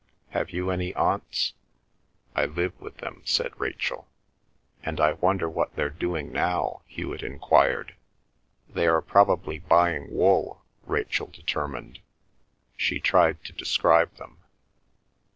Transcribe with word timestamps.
Have 0.29 0.49
you 0.49 0.71
any 0.71 0.95
aunts?" 0.95 1.53
"I 2.35 2.45
live 2.45 2.73
with 2.81 2.97
them," 2.97 3.21
said 3.23 3.51
Rachel. 3.59 4.07
"And 4.81 4.99
I 4.99 5.13
wonder 5.13 5.47
what 5.47 5.75
they're 5.75 5.91
doing 5.91 6.31
now?" 6.31 6.81
Hewet 6.87 7.21
enquired. 7.21 7.93
"They 8.67 8.87
are 8.87 9.03
probably 9.03 9.59
buying 9.59 10.11
wool," 10.11 10.65
Rachel 10.87 11.27
determined. 11.27 11.99
She 12.75 12.99
tried 12.99 13.43
to 13.43 13.53
describe 13.53 14.15
them. 14.15 14.39